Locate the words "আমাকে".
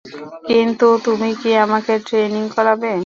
1.65-1.93